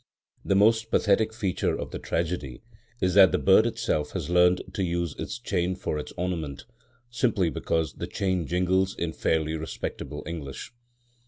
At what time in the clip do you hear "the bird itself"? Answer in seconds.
3.31-4.13